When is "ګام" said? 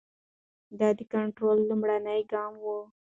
2.31-2.53